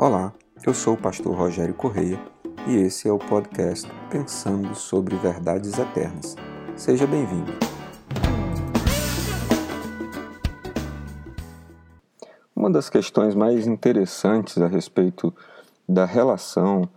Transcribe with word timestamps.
Olá, 0.00 0.32
eu 0.64 0.72
sou 0.72 0.94
o 0.94 0.96
pastor 0.96 1.34
Rogério 1.34 1.74
Correia 1.74 2.20
e 2.68 2.76
esse 2.76 3.08
é 3.08 3.12
o 3.12 3.18
podcast 3.18 3.90
Pensando 4.08 4.72
sobre 4.76 5.16
Verdades 5.16 5.76
Eternas. 5.76 6.36
Seja 6.76 7.04
bem-vindo. 7.04 7.50
Uma 12.54 12.70
das 12.70 12.88
questões 12.88 13.34
mais 13.34 13.66
interessantes 13.66 14.62
a 14.62 14.68
respeito 14.68 15.34
da 15.88 16.04
relação 16.04 16.88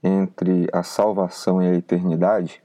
entre 0.00 0.68
a 0.72 0.84
salvação 0.84 1.60
e 1.60 1.66
a 1.66 1.74
eternidade 1.74 2.62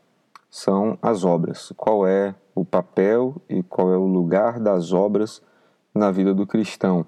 são 0.52 1.00
as 1.02 1.24
obras. 1.24 1.74
Qual 1.76 2.06
é 2.06 2.36
o 2.54 2.64
papel 2.64 3.42
e 3.50 3.64
qual 3.64 3.92
é 3.92 3.98
o 3.98 4.06
lugar 4.06 4.60
das 4.60 4.94
obras 4.94 5.42
na 5.92 6.12
vida 6.12 6.32
do 6.32 6.46
cristão? 6.46 7.08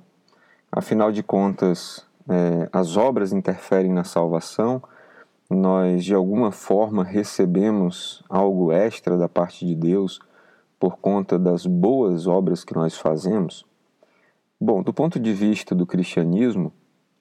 Afinal 0.71 1.11
de 1.11 1.21
contas, 1.21 2.09
é, 2.29 2.69
as 2.71 2.97
obras 2.97 3.31
interferem 3.31 3.91
na 3.91 4.03
salvação, 4.03 4.81
nós 5.49 6.05
de 6.05 6.13
alguma 6.13 6.51
forma 6.51 7.03
recebemos 7.03 8.23
algo 8.29 8.71
extra 8.71 9.17
da 9.17 9.27
parte 9.27 9.65
de 9.65 9.75
Deus 9.75 10.19
por 10.79 10.97
conta 10.97 11.37
das 11.37 11.65
boas 11.65 12.25
obras 12.25 12.63
que 12.63 12.73
nós 12.73 12.97
fazemos? 12.97 13.65
Bom, 14.59 14.81
do 14.81 14.93
ponto 14.93 15.19
de 15.19 15.33
vista 15.33 15.75
do 15.75 15.85
cristianismo, 15.85 16.71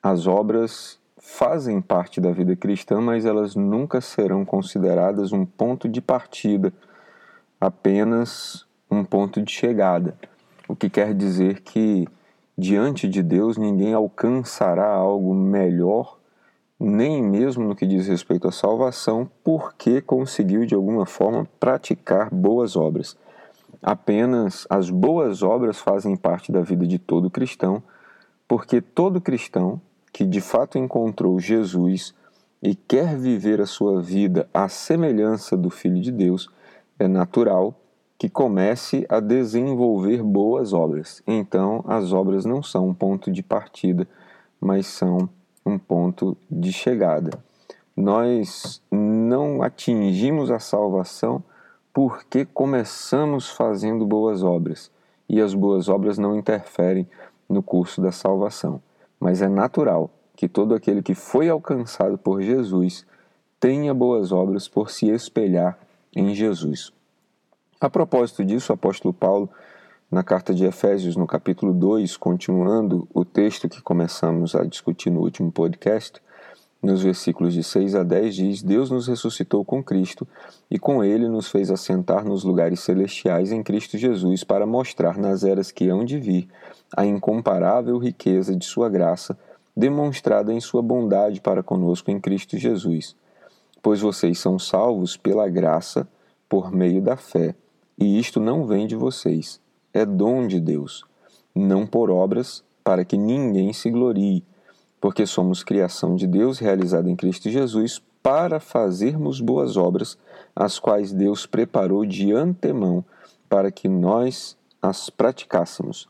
as 0.03 0.27
obras 0.27 0.99
fazem 1.19 1.81
parte 1.81 2.21
da 2.21 2.33
vida 2.33 2.57
cristã, 2.57 3.01
mas 3.01 3.27
elas 3.27 3.55
nunca 3.55 4.01
serão 4.01 4.45
consideradas 4.45 5.33
um 5.33 5.45
ponto 5.45 5.89
de 5.89 6.01
partida, 6.01 6.73
apenas 7.61 8.67
um 8.91 9.05
ponto 9.05 9.43
de 9.43 9.53
chegada. 9.53 10.15
O 10.67 10.75
que 10.75 10.89
quer 10.89 11.15
dizer 11.15 11.61
que 11.61 12.09
diante 12.61 13.09
de 13.09 13.23
Deus 13.23 13.57
ninguém 13.57 13.95
alcançará 13.95 14.93
algo 14.93 15.35
melhor, 15.35 16.19
nem 16.79 17.23
mesmo 17.23 17.67
no 17.67 17.75
que 17.75 17.87
diz 17.87 18.07
respeito 18.07 18.47
à 18.47 18.53
salvação, 18.53 19.29
porque 19.43 20.03
conseguiu 20.03 20.67
de 20.67 20.75
alguma 20.75 21.07
forma 21.07 21.49
praticar 21.59 22.29
boas 22.31 22.77
obras. 22.77 23.17
Apenas 23.83 24.67
as 24.69 24.91
boas 24.91 25.43
obras 25.43 25.79
fazem 25.79 26.15
parte 26.17 26.53
da 26.53 26.61
vida 26.61 26.87
de 26.87 26.99
todo 26.99 27.31
cristão, 27.31 27.83
porque 28.47 28.83
todo 28.83 29.23
cristão 29.23 29.81
que 30.13 30.27
de 30.27 30.43
fato 30.43 30.77
encontrou 30.77 31.41
Jesus 31.41 32.15
e 32.63 32.75
quer 32.75 33.17
viver 33.17 33.63
a 33.63 33.67
sua 33.67 34.03
vida 34.03 34.47
à 34.53 34.69
semelhança 34.69 35.57
do 35.57 35.71
Filho 35.71 36.01
de 36.01 36.13
Deus, 36.13 36.51
é 36.99 37.09
natural 37.09 37.75
que 38.21 38.29
comece 38.29 39.07
a 39.09 39.19
desenvolver 39.19 40.23
boas 40.23 40.75
obras. 40.75 41.23
Então, 41.27 41.83
as 41.89 42.13
obras 42.13 42.45
não 42.45 42.63
são 42.63 42.89
um 42.89 42.93
ponto 42.93 43.33
de 43.33 43.43
partida, 43.43 44.07
mas 44.61 44.87
são 44.89 45.27
um 45.65 45.79
ponto 45.79 46.37
de 46.51 46.71
chegada. 46.71 47.31
Nós 47.97 48.83
não 48.91 49.63
atingimos 49.63 50.51
a 50.51 50.59
salvação 50.59 51.43
porque 51.95 52.45
começamos 52.45 53.49
fazendo 53.49 54.07
boas 54.07 54.43
obras, 54.43 54.91
e 55.27 55.41
as 55.41 55.55
boas 55.55 55.89
obras 55.89 56.19
não 56.19 56.37
interferem 56.37 57.09
no 57.49 57.63
curso 57.63 58.03
da 58.03 58.13
salvação. 58.13 58.83
Mas 59.19 59.41
é 59.41 59.49
natural 59.49 60.11
que 60.37 60.47
todo 60.47 60.75
aquele 60.75 61.01
que 61.03 61.15
foi 61.15 61.49
alcançado 61.49 62.19
por 62.19 62.43
Jesus 62.43 63.07
tenha 63.59 63.95
boas 63.95 64.31
obras 64.31 64.69
por 64.69 64.91
se 64.91 65.09
espelhar 65.09 65.79
em 66.15 66.35
Jesus. 66.35 66.93
A 67.81 67.89
propósito 67.89 68.45
disso, 68.45 68.71
o 68.71 68.75
apóstolo 68.75 69.15
Paulo, 69.15 69.49
na 70.11 70.23
carta 70.23 70.53
de 70.53 70.67
Efésios, 70.67 71.17
no 71.17 71.27
capítulo 71.27 71.73
2, 71.73 72.15
continuando 72.19 73.09
o 73.15 73.25
texto 73.25 73.71
que 73.71 73.81
começamos 73.81 74.55
a 74.55 74.67
discutir 74.67 75.09
no 75.09 75.21
último 75.21 75.51
podcast, 75.51 76.21
nos 76.83 77.03
versículos 77.03 77.55
de 77.55 77.65
6 77.65 77.95
a 77.95 78.03
10, 78.03 78.35
diz: 78.35 78.63
Deus 78.63 78.91
nos 78.91 79.09
ressuscitou 79.09 79.65
com 79.65 79.83
Cristo 79.83 80.29
e 80.71 80.79
com 80.79 81.03
ele 81.03 81.27
nos 81.27 81.49
fez 81.49 81.71
assentar 81.71 82.23
nos 82.23 82.45
lugares 82.45 82.81
celestiais 82.81 83.51
em 83.51 83.63
Cristo 83.63 83.97
Jesus 83.97 84.45
para 84.45 84.67
mostrar 84.67 85.17
nas 85.17 85.43
eras 85.43 85.73
que 85.73 85.89
hão 85.89 86.05
de 86.05 86.19
vir 86.19 86.49
a 86.95 87.07
incomparável 87.07 87.97
riqueza 87.97 88.55
de 88.55 88.67
Sua 88.67 88.91
graça, 88.91 89.39
demonstrada 89.75 90.53
em 90.53 90.61
Sua 90.61 90.83
bondade 90.83 91.41
para 91.41 91.63
conosco 91.63 92.11
em 92.11 92.21
Cristo 92.21 92.59
Jesus. 92.59 93.17
Pois 93.83 94.03
vocês 94.03 94.39
são 94.39 94.59
salvos 94.59 95.17
pela 95.17 95.49
graça, 95.49 96.07
por 96.47 96.71
meio 96.71 97.01
da 97.01 97.17
fé. 97.17 97.55
E 98.01 98.19
isto 98.19 98.41
não 98.41 98.67
vem 98.67 98.87
de 98.87 98.97
vocês, 98.97 99.61
é 99.93 100.07
dom 100.07 100.47
de 100.47 100.59
Deus, 100.59 101.05
não 101.55 101.87
por 101.87 102.11
obras, 102.11 102.65
para 102.83 103.05
que 103.05 103.19
ninguém 103.19 103.75
se 103.75 103.91
glorie, 103.91 104.43
porque 104.99 105.27
somos 105.27 105.63
criação 105.63 106.17
de 106.17 106.27
Deus 106.27 106.59
realizada 106.59 107.11
em 107.11 107.15
Cristo 107.15 107.51
Jesus 107.51 108.01
para 108.23 108.59
fazermos 108.59 109.39
boas 109.39 109.77
obras, 109.77 110.17
as 110.57 110.79
quais 110.79 111.13
Deus 111.13 111.45
preparou 111.45 112.07
de 112.07 112.33
antemão 112.33 113.05
para 113.51 113.71
que 113.71 113.87
nós 113.87 114.57
as 114.81 115.11
praticássemos. 115.11 116.09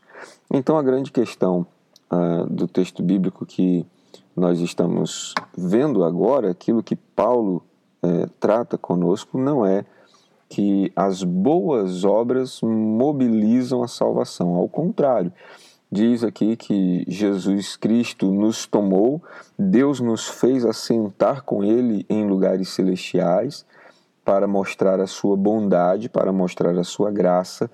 Então, 0.49 0.77
a 0.77 0.83
grande 0.83 1.11
questão 1.11 1.65
uh, 2.09 2.45
do 2.49 2.69
texto 2.69 3.03
bíblico 3.03 3.45
que 3.45 3.85
nós 4.33 4.59
estamos 4.59 5.33
vendo 5.57 6.05
agora, 6.05 6.51
aquilo 6.51 6.81
que 6.81 6.95
Paulo 6.95 7.61
uh, 8.01 8.29
trata 8.39 8.77
conosco, 8.77 9.37
não 9.37 9.65
é 9.65 9.83
que 10.51 10.91
as 10.97 11.23
boas 11.23 12.03
obras 12.03 12.59
mobilizam 12.61 13.81
a 13.81 13.87
salvação. 13.87 14.55
Ao 14.55 14.67
contrário, 14.67 15.31
diz 15.89 16.25
aqui 16.25 16.57
que 16.57 17.05
Jesus 17.07 17.77
Cristo 17.77 18.29
nos 18.29 18.65
tomou, 18.65 19.23
Deus 19.57 20.01
nos 20.01 20.27
fez 20.27 20.65
assentar 20.65 21.43
com 21.43 21.63
Ele 21.63 22.05
em 22.09 22.27
lugares 22.27 22.67
celestiais 22.67 23.65
para 24.25 24.45
mostrar 24.45 24.99
a 24.99 25.07
sua 25.07 25.37
bondade, 25.37 26.09
para 26.09 26.33
mostrar 26.33 26.77
a 26.77 26.83
sua 26.83 27.09
graça, 27.09 27.71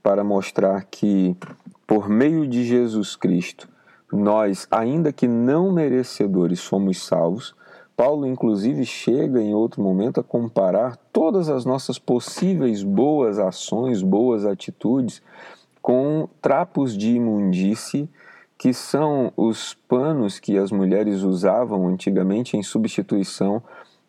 para 0.00 0.22
mostrar 0.22 0.84
que 0.84 1.36
por 1.84 2.08
meio 2.08 2.46
de 2.46 2.64
Jesus 2.64 3.16
Cristo 3.16 3.68
nós, 4.12 4.68
ainda 4.70 5.12
que 5.12 5.26
não 5.26 5.72
merecedores, 5.72 6.64
fomos 6.64 7.04
salvos 7.04 7.56
Paulo, 8.00 8.26
inclusive, 8.26 8.86
chega 8.86 9.42
em 9.42 9.52
outro 9.52 9.82
momento 9.82 10.20
a 10.20 10.24
comparar 10.24 10.96
todas 11.12 11.50
as 11.50 11.66
nossas 11.66 11.98
possíveis 11.98 12.82
boas 12.82 13.38
ações, 13.38 14.00
boas 14.00 14.46
atitudes, 14.46 15.20
com 15.82 16.26
trapos 16.40 16.96
de 16.96 17.10
imundície, 17.10 18.08
que 18.56 18.72
são 18.72 19.30
os 19.36 19.74
panos 19.86 20.38
que 20.38 20.56
as 20.56 20.72
mulheres 20.72 21.20
usavam 21.20 21.86
antigamente 21.88 22.56
em 22.56 22.62
substituição 22.62 23.62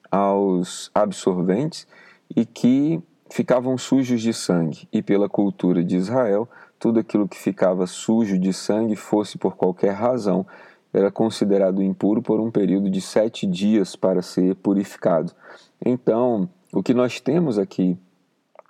aos 0.10 0.90
absorventes 0.96 1.86
e 2.34 2.46
que 2.46 3.04
ficavam 3.30 3.78
sujos 3.78 4.22
de 4.22 4.34
sangue. 4.34 4.88
E 4.90 5.02
pela 5.02 5.28
cultura 5.28 5.84
de 5.84 5.98
Israel, 5.98 6.48
tudo 6.80 7.02
aquilo 7.02 7.28
que 7.28 7.38
ficava 7.38 7.86
sujo 7.86 8.40
de 8.40 8.54
sangue, 8.54 8.96
fosse 8.96 9.38
por 9.38 9.58
qualquer 9.58 9.92
razão, 9.92 10.46
era 10.94 11.12
considerado 11.12 11.82
impuro 11.82 12.22
por 12.22 12.40
um 12.40 12.52
período 12.52 12.90
de 12.90 13.02
sete 13.02 13.46
dias 13.48 13.96
para 13.96 14.22
ser 14.22 14.56
purificado. 14.56 15.34
Então, 15.84 16.50
o 16.74 16.84
que 16.84 16.94
nós 16.94 17.20
temos 17.20 17.58
aqui 17.58 17.98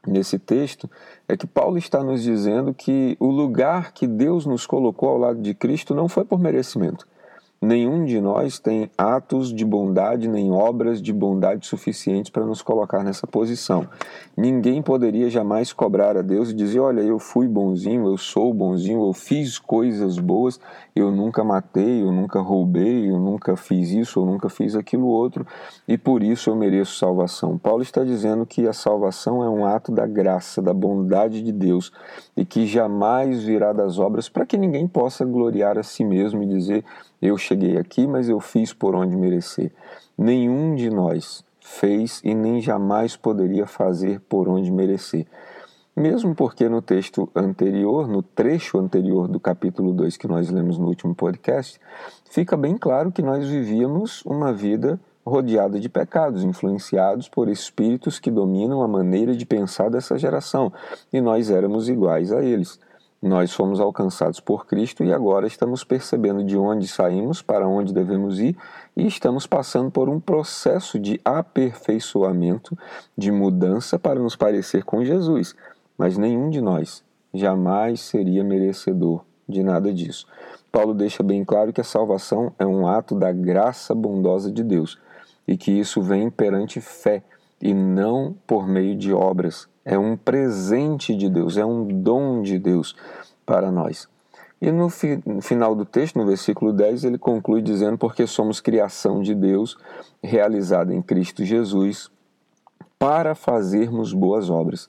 nesse 0.08 0.40
texto 0.40 0.90
é 1.28 1.38
que 1.38 1.48
Paulo 1.48 1.78
está 1.78 2.04
nos 2.04 2.24
dizendo 2.24 2.74
que 2.74 3.16
o 3.20 3.28
lugar 3.28 3.94
que 3.94 4.08
Deus 4.08 4.46
nos 4.46 4.66
colocou 4.66 5.10
ao 5.10 5.18
lado 5.18 5.42
de 5.42 5.54
Cristo 5.54 5.94
não 5.94 6.08
foi 6.08 6.26
por 6.26 6.40
merecimento. 6.40 7.08
Nenhum 7.64 8.06
de 8.06 8.20
nós 8.20 8.58
tem 8.58 8.90
atos 8.98 9.54
de 9.54 9.64
bondade 9.64 10.28
nem 10.28 10.52
obras 10.52 11.00
de 11.00 11.14
bondade 11.14 11.68
suficientes 11.68 12.32
para 12.32 12.44
nos 12.44 12.64
colocar 12.64 13.04
nessa 13.04 13.28
posição. 13.28 13.88
Ninguém 14.36 14.82
poderia 14.82 15.30
jamais 15.30 15.72
cobrar 15.72 16.18
a 16.18 16.24
Deus 16.24 16.50
e 16.50 16.56
dizer: 16.56 16.80
Olha, 16.80 17.02
eu 17.02 17.20
fui 17.20 17.48
bonzinho, 17.48 18.08
eu 18.08 18.18
sou 18.18 18.52
bonzinho, 18.52 19.06
eu 19.06 19.14
fiz 19.14 19.60
coisas 19.60 20.18
boas, 20.18 20.60
eu 20.96 21.12
nunca 21.12 21.44
matei, 21.44 22.02
eu 22.02 22.12
nunca 22.12 22.40
roubei, 22.40 23.08
eu 23.08 23.20
nunca 23.20 23.56
fiz 23.56 23.92
isso, 23.92 24.22
eu 24.22 24.26
nunca 24.26 24.50
fiz 24.50 24.76
aquilo 24.76 25.06
outro 25.06 25.46
e 25.88 26.00
por 26.00 26.24
isso 26.24 26.50
eu 26.50 26.56
mereço 26.56 26.98
salvação. 26.98 27.60
Paulo 27.60 27.84
está 27.84 28.04
dizendo 28.04 28.44
que 28.44 28.68
a 28.68 28.74
salvação 28.74 29.44
é 29.44 29.50
um 29.50 29.68
ato 29.68 29.92
da 29.92 30.08
graça, 30.08 30.64
da 30.64 30.74
bondade 30.74 31.44
de 31.44 31.52
Deus 31.52 31.92
e 32.36 32.44
que 32.44 32.66
jamais 32.66 33.44
virá 33.44 33.72
das 33.72 34.00
obras 34.00 34.28
para 34.28 34.48
que 34.48 34.58
ninguém 34.58 34.88
possa 34.88 35.24
gloriar 35.24 35.78
a 35.78 35.84
si 35.84 36.04
mesmo 36.04 36.42
e 36.42 36.48
dizer 36.48 36.84
eu 37.22 37.38
cheguei 37.52 37.78
aqui, 37.78 38.08
mas 38.08 38.30
eu 38.30 38.40
fiz 38.40 38.74
por 38.74 38.96
onde 38.96 39.16
merecer. 39.16 39.72
Nenhum 40.18 40.74
de 40.74 40.90
nós 40.90 41.44
fez 41.60 42.22
e 42.24 42.34
nem 42.34 42.62
jamais 42.62 43.18
poderia 43.18 43.68
fazer 43.68 44.22
por 44.22 44.48
onde 44.48 44.72
merecer. 44.72 45.28
Mesmo 45.94 46.34
porque 46.34 46.70
no 46.70 46.82
texto 46.82 47.30
anterior, 47.36 48.08
no 48.08 48.24
trecho 48.24 48.80
anterior 48.80 49.28
do 49.28 49.40
capítulo 49.40 49.92
2 49.92 50.16
que 50.16 50.28
nós 50.28 50.50
lemos 50.50 50.78
no 50.78 50.88
último 50.88 51.14
podcast, 51.14 51.78
fica 52.30 52.56
bem 52.56 52.78
claro 52.78 53.12
que 53.12 53.22
nós 53.22 53.46
vivíamos 53.46 54.24
uma 54.26 54.54
vida 54.54 54.98
rodeada 55.26 55.78
de 55.78 55.90
pecados, 55.90 56.46
influenciados 56.46 57.28
por 57.28 57.50
espíritos 57.50 58.18
que 58.18 58.32
dominam 58.32 58.82
a 58.82 58.88
maneira 58.88 59.36
de 59.36 59.46
pensar 59.46 59.90
dessa 59.90 60.18
geração, 60.18 60.72
e 61.12 61.20
nós 61.20 61.50
éramos 61.50 61.90
iguais 61.90 62.32
a 62.32 62.42
eles. 62.42 62.80
Nós 63.22 63.54
fomos 63.54 63.80
alcançados 63.80 64.40
por 64.40 64.66
Cristo 64.66 65.04
e 65.04 65.14
agora 65.14 65.46
estamos 65.46 65.84
percebendo 65.84 66.44
de 66.44 66.58
onde 66.58 66.88
saímos, 66.88 67.40
para 67.40 67.68
onde 67.68 67.94
devemos 67.94 68.40
ir 68.40 68.58
e 68.98 69.06
estamos 69.06 69.46
passando 69.46 69.92
por 69.92 70.10
um 70.10 70.20
processo 70.20 70.98
de 70.98 71.22
aperfeiçoamento, 71.24 72.76
de 73.16 73.32
mudança 73.32 74.00
para 74.00 74.20
nos 74.20 74.36
parecer 74.36 74.84
com 74.84 75.06
Jesus. 75.06 75.56
Mas 75.96 76.18
nenhum 76.18 76.50
de 76.50 76.62
nós 76.62 77.04
jamais 77.32 78.02
seria 78.02 78.44
merecedor 78.44 79.24
de 79.48 79.62
nada 79.62 79.94
disso. 79.94 80.26
Paulo 80.72 80.96
deixa 80.96 81.22
bem 81.22 81.46
claro 81.46 81.72
que 81.72 81.82
a 81.82 81.84
salvação 81.84 82.52
é 82.58 82.66
um 82.66 82.88
ato 82.88 83.14
da 83.14 83.32
graça 83.32 83.94
bondosa 83.94 84.52
de 84.52 84.64
Deus 84.64 84.98
e 85.48 85.56
que 85.56 85.72
isso 85.72 86.02
vem 86.02 86.32
perante 86.32 86.82
fé 86.82 87.22
e 87.62 87.74
não 87.74 88.36
por 88.46 88.68
meio 88.68 88.96
de 88.96 89.14
obras. 89.14 89.68
É 89.84 89.98
um 89.98 90.16
presente 90.16 91.16
de 91.16 91.30
Deus, 91.30 91.58
é 91.58 91.66
um 91.66 91.88
dom 91.88 92.42
de 92.42 92.58
Deus 92.60 92.96
para 93.46 93.72
nós. 93.72 94.08
E 94.62 94.72
no, 94.72 94.90
fi, 94.90 95.22
no, 95.26 95.42
final 95.42 95.74
do 95.74 95.86
texto, 95.86 96.18
no 96.18 96.26
versículo 96.26 96.72
10, 96.72 97.04
ele 97.04 97.18
conclui 97.18 97.62
dizendo: 97.62 97.98
Porque 97.98 98.28
somos 98.28 98.62
criação 98.62 99.22
de 99.22 99.34
Deus, 99.34 99.76
realizada 100.22 100.94
em 100.94 101.02
Cristo 101.02 101.44
Jesus, 101.44 102.12
para 103.00 103.34
fazermos 103.34 104.14
boas 104.14 104.52
obras. 104.52 104.88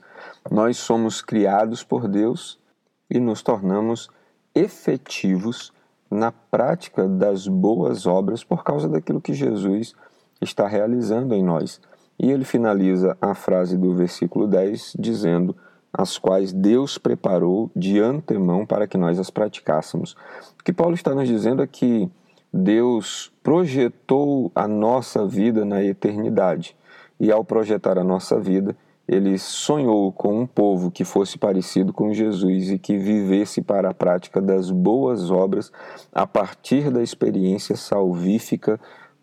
Nós 0.51 0.77
somos 0.77 1.23
criados 1.23 1.83
por 1.83 2.07
Deus 2.07 2.61
e 3.09 3.19
nos 3.19 3.43
tornamos 3.43 4.11
efetivos 4.55 5.73
na 6.11 6.31
prática 6.31 7.09
das 7.09 7.49
boas 7.49 8.07
obras 8.07 8.45
por 8.45 8.63
causa 8.63 8.87
daquilo 8.87 9.23
que 9.23 9.33
Jesus 9.33 9.95
está 10.43 10.67
realizando 10.67 11.35
em 11.35 11.43
nós. 11.43 11.81
E 12.23 12.31
ele 12.31 12.45
finaliza 12.45 13.19
a 13.21 13.35
frase 13.35 13.77
do 13.77 13.93
versículo 13.97 14.47
10 14.47 14.95
dizendo: 14.97 15.57
As 15.93 16.17
quais 16.17 16.53
Deus 16.53 16.97
preparou 16.97 17.69
de 17.75 17.99
antemão 17.99 18.65
para 18.65 18.87
que 18.87 18.97
nós 18.97 19.19
as 19.19 19.29
praticássemos. 19.29 20.13
O 20.59 20.63
que 20.65 20.73
Paulo 20.73 20.95
está 20.95 21.13
nos 21.17 21.27
dizendo 21.27 21.63
é 21.63 21.67
que 21.67 22.09
Deus 22.55 23.33
projetou 23.43 24.53
a 24.55 24.69
nossa 24.69 25.27
vida 25.27 25.65
na 25.65 25.83
eternidade. 25.83 26.77
E 27.19 27.33
ao 27.33 27.45
projetar 27.45 27.99
a 27.99 28.05
nossa 28.05 28.39
vida, 28.39 28.77
ele 29.09 29.37
sonhou 29.37 30.13
com 30.13 30.43
um 30.43 30.47
povo 30.47 30.93
que 30.93 31.05
fosse 31.05 31.37
parecido 31.37 31.93
com 31.93 32.15
Jesus 32.15 32.71
e 32.71 32.79
que 32.79 32.97
vivesse 32.99 33.61
para 33.61 33.91
a 33.91 33.95
prática 33.95 34.41
das 34.41 34.71
boas 34.71 35.29
obras 35.29 35.73
a 36.13 36.25
partir 36.25 36.89
da 36.89 37.03
experiência 37.03 37.77
salvífica 37.77 38.79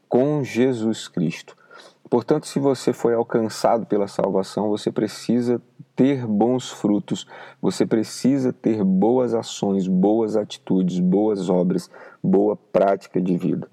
com 0.09 0.43
Jesus 0.43 1.07
Cristo. 1.07 1.55
Portanto, 2.09 2.47
se 2.47 2.59
você 2.59 2.91
foi 2.91 3.13
alcançado 3.13 3.85
pela 3.85 4.07
salvação, 4.07 4.67
você 4.67 4.91
precisa 4.91 5.61
ter 5.95 6.25
bons 6.25 6.71
frutos, 6.71 7.27
você 7.61 7.85
precisa 7.85 8.51
ter 8.51 8.83
boas 8.83 9.35
ações, 9.35 9.87
boas 9.87 10.35
atitudes, 10.35 10.99
boas 10.99 11.49
obras, 11.49 11.89
boa 12.23 12.55
prática 12.55 13.21
de 13.21 13.37
vida. 13.37 13.69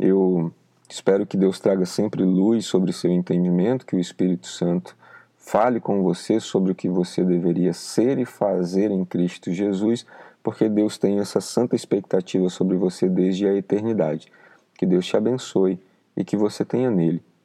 Eu 0.00 0.50
espero 0.88 1.26
que 1.26 1.36
Deus 1.36 1.60
traga 1.60 1.84
sempre 1.84 2.22
luz 2.22 2.64
sobre 2.64 2.94
seu 2.94 3.12
entendimento, 3.12 3.84
que 3.84 3.96
o 3.96 4.00
Espírito 4.00 4.46
Santo 4.46 4.96
fale 5.36 5.78
com 5.78 6.02
você 6.02 6.40
sobre 6.40 6.72
o 6.72 6.74
que 6.74 6.88
você 6.88 7.22
deveria 7.22 7.74
ser 7.74 8.18
e 8.18 8.24
fazer 8.24 8.90
em 8.90 9.04
Cristo 9.04 9.52
Jesus, 9.52 10.06
porque 10.42 10.66
Deus 10.66 10.96
tem 10.96 11.18
essa 11.18 11.42
santa 11.42 11.76
expectativa 11.76 12.48
sobre 12.48 12.78
você 12.78 13.06
desde 13.06 13.46
a 13.46 13.54
eternidade. 13.54 14.32
Que 14.78 14.86
Deus 14.86 15.04
te 15.04 15.16
abençoe 15.16 15.78
e 16.16 16.24
que 16.24 16.38
você 16.38 16.64
tenha 16.64 16.90
nele 16.90 17.22